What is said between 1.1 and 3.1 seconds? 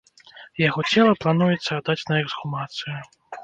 плануецца аддаць на эксгумацыю.